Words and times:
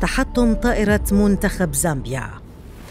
تحطم 0.00 0.54
طائرة 0.54 1.00
منتخب 1.12 1.74
زامبيا. 1.74 2.30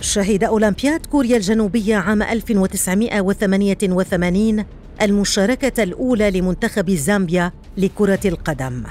شهد 0.01 0.43
أولمبياد 0.43 1.05
كوريا 1.05 1.37
الجنوبية 1.37 1.95
عام 1.95 2.23
1988 2.23 4.65
المشاركة 5.01 5.83
الأولى 5.83 6.31
لمنتخب 6.31 6.91
زامبيا 6.91 7.51
لكرة 7.77 8.19
القدم. 8.25 8.83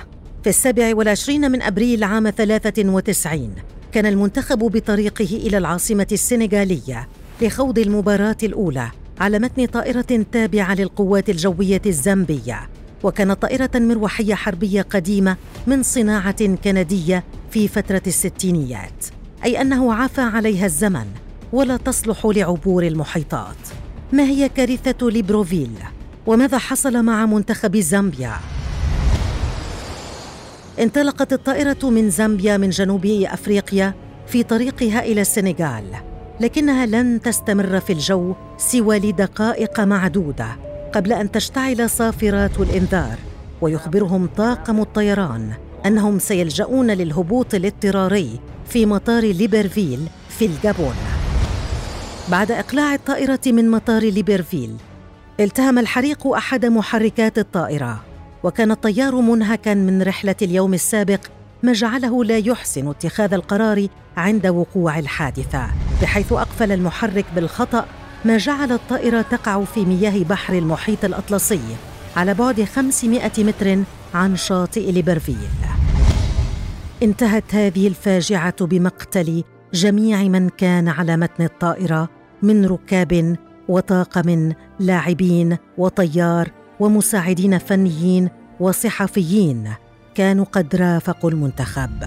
في 0.42 0.48
السابع 0.50 0.94
والعشرين 0.94 1.50
من 1.50 1.62
أبريل 1.62 2.04
عام 2.04 2.30
93 2.30 3.54
كان 3.92 4.06
المنتخب 4.06 4.58
بطريقه 4.58 5.24
إلى 5.36 5.58
العاصمة 5.58 6.06
السنغالية 6.12 7.08
لخوض 7.42 7.78
المباراة 7.78 8.36
الأولى 8.42 8.90
على 9.20 9.38
متن 9.38 9.66
طائرة 9.66 10.24
تابعة 10.32 10.74
للقوات 10.74 11.30
الجوية 11.30 11.82
الزامبية. 11.86 12.68
وكانت 13.02 13.42
طائرة 13.42 13.70
مروحية 13.74 14.34
حربية 14.34 14.82
قديمة 14.82 15.36
من 15.66 15.82
صناعة 15.82 16.46
كندية 16.64 17.24
في 17.54 17.68
فترة 17.68 18.02
الستينيات 18.06 19.04
أي 19.44 19.60
أنه 19.60 19.94
عفى 19.94 20.20
عليها 20.20 20.66
الزمن 20.66 21.06
ولا 21.52 21.76
تصلح 21.76 22.26
لعبور 22.26 22.86
المحيطات 22.86 23.56
ما 24.12 24.22
هي 24.22 24.48
كارثة 24.48 25.10
ليبروفيل؟ 25.10 25.70
وماذا 26.26 26.58
حصل 26.58 27.02
مع 27.02 27.26
منتخب 27.26 27.76
زامبيا؟ 27.76 28.32
انطلقت 30.78 31.32
الطائرة 31.32 31.90
من 31.90 32.10
زامبيا 32.10 32.56
من 32.56 32.70
جنوب 32.70 33.06
أفريقيا 33.06 33.94
في 34.26 34.42
طريقها 34.42 35.04
إلى 35.04 35.20
السنغال 35.20 35.84
لكنها 36.40 36.86
لن 36.86 37.20
تستمر 37.20 37.80
في 37.80 37.92
الجو 37.92 38.34
سوى 38.58 38.98
لدقائق 38.98 39.80
معدودة 39.80 40.56
قبل 40.94 41.12
أن 41.12 41.30
تشتعل 41.30 41.90
صافرات 41.90 42.60
الإنذار 42.60 43.18
ويخبرهم 43.60 44.28
طاقم 44.36 44.80
الطيران 44.80 45.63
أنهم 45.86 46.18
سيلجؤون 46.18 46.90
للهبوط 46.90 47.54
الاضطراري 47.54 48.40
في 48.68 48.86
مطار 48.86 49.22
ليبرفيل 49.22 50.00
في 50.38 50.46
الجابون. 50.46 50.94
بعد 52.28 52.50
إقلاع 52.52 52.94
الطائرة 52.94 53.40
من 53.46 53.70
مطار 53.70 54.02
ليبرفيل 54.02 54.76
التهم 55.40 55.78
الحريق 55.78 56.26
أحد 56.26 56.66
محركات 56.66 57.38
الطائرة 57.38 58.00
وكان 58.42 58.70
الطيار 58.70 59.14
منهكا 59.14 59.74
من 59.74 60.02
رحلة 60.02 60.34
اليوم 60.42 60.74
السابق 60.74 61.20
ما 61.62 61.72
جعله 61.72 62.24
لا 62.24 62.38
يحسن 62.38 62.88
اتخاذ 62.88 63.34
القرار 63.34 63.88
عند 64.16 64.46
وقوع 64.46 64.98
الحادثة 64.98 65.66
بحيث 66.02 66.32
أقفل 66.32 66.72
المحرك 66.72 67.24
بالخطأ 67.34 67.86
ما 68.24 68.36
جعل 68.36 68.72
الطائرة 68.72 69.22
تقع 69.22 69.64
في 69.64 69.84
مياه 69.84 70.24
بحر 70.24 70.54
المحيط 70.54 71.04
الأطلسي 71.04 71.60
على 72.16 72.34
بعد 72.34 72.64
500 72.64 73.30
متر 73.38 73.78
عن 74.14 74.36
شاطئ 74.36 74.92
ليبرفيل. 74.92 75.73
انتهت 77.02 77.54
هذه 77.54 77.88
الفاجعة 77.88 78.66
بمقتل 78.66 79.44
جميع 79.74 80.22
من 80.22 80.48
كان 80.48 80.88
على 80.88 81.16
متن 81.16 81.44
الطائرة 81.44 82.08
من 82.42 82.66
ركاب 82.66 83.36
وطاقم 83.68 84.52
لاعبين 84.80 85.56
وطيار 85.78 86.50
ومساعدين 86.80 87.58
فنيين 87.58 88.28
وصحفيين 88.60 89.72
كانوا 90.14 90.44
قد 90.44 90.76
رافقوا 90.76 91.30
المنتخب. 91.30 92.04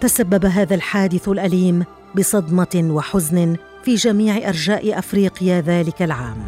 تسبب 0.00 0.46
هذا 0.46 0.74
الحادث 0.74 1.28
الأليم 1.28 1.84
بصدمة 2.16 2.88
وحزن 2.90 3.56
في 3.84 3.94
جميع 3.94 4.48
أرجاء 4.48 4.98
أفريقيا 4.98 5.60
ذلك 5.60 6.02
العام. 6.02 6.46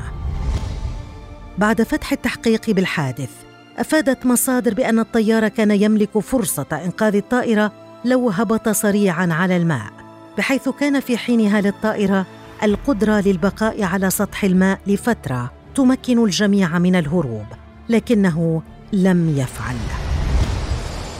بعد 1.58 1.82
فتح 1.82 2.12
التحقيق 2.12 2.70
بالحادث 2.70 3.47
أفادت 3.78 4.26
مصادر 4.26 4.74
بأن 4.74 4.98
الطيار 4.98 5.48
كان 5.48 5.70
يملك 5.70 6.18
فرصة 6.18 6.66
إنقاذ 6.72 7.16
الطائرة 7.16 7.72
لو 8.04 8.30
هبط 8.30 8.68
سريعا 8.68 9.28
على 9.30 9.56
الماء 9.56 9.92
بحيث 10.38 10.68
كان 10.68 11.00
في 11.00 11.16
حينها 11.16 11.60
للطائرة 11.60 12.26
القدرة 12.62 13.20
للبقاء 13.20 13.82
على 13.82 14.10
سطح 14.10 14.44
الماء 14.44 14.80
لفترة 14.86 15.50
تمكن 15.74 16.24
الجميع 16.24 16.78
من 16.78 16.96
الهروب 16.96 17.46
لكنه 17.88 18.62
لم 18.92 19.38
يفعل. 19.38 19.76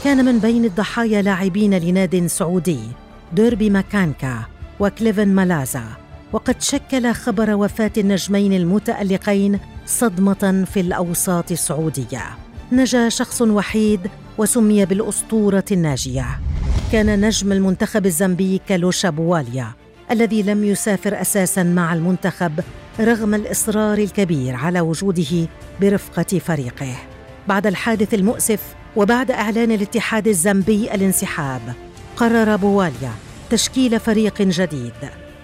كان 0.04 0.24
من 0.24 0.38
بين 0.38 0.64
الضحايا 0.64 1.22
لاعبين 1.22 1.74
لناد 1.74 2.26
سعودي 2.26 2.80
ديربي 3.32 3.70
ماكانكا 3.70 4.38
وكليفن 4.80 5.28
مالازا 5.28 5.84
وقد 6.32 6.62
شكل 6.62 7.12
خبر 7.12 7.54
وفاة 7.54 7.92
النجمين 7.98 8.52
المتألقين 8.52 9.58
صدمة 9.86 10.64
في 10.72 10.80
الأوساط 10.80 11.52
السعودية. 11.52 12.47
نجا 12.72 13.08
شخص 13.08 13.42
وحيد 13.42 14.00
وسمي 14.38 14.84
بالأسطورة 14.84 15.64
الناجية. 15.72 16.26
كان 16.92 17.20
نجم 17.20 17.52
المنتخب 17.52 18.06
الزامبي 18.06 18.60
كالوشا 18.68 19.10
بواليا 19.10 19.72
الذي 20.10 20.42
لم 20.42 20.64
يسافر 20.64 21.20
أساسا 21.20 21.62
مع 21.62 21.94
المنتخب 21.94 22.52
رغم 23.00 23.34
الإصرار 23.34 23.98
الكبير 23.98 24.54
على 24.54 24.80
وجوده 24.80 25.48
برفقة 25.80 26.38
فريقه. 26.38 26.94
بعد 27.48 27.66
الحادث 27.66 28.14
المؤسف 28.14 28.60
وبعد 28.96 29.30
إعلان 29.30 29.72
الاتحاد 29.72 30.28
الزامبي 30.28 30.94
الانسحاب 30.94 31.62
قرر 32.16 32.56
بواليا 32.56 33.12
تشكيل 33.50 34.00
فريق 34.00 34.42
جديد 34.42 34.92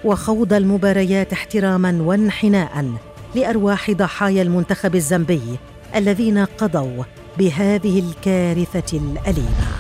وخوض 0.04 0.52
المباريات 0.52 1.32
احتراما 1.32 1.98
وانحناء 2.02 2.94
لأرواح 3.34 3.90
ضحايا 3.90 4.42
المنتخب 4.42 4.94
الزامبي 4.94 5.58
الذين 5.96 6.38
قضوا 6.38 7.04
بهذه 7.38 7.98
الكارثة 7.98 8.98
الأليمة. 8.98 9.73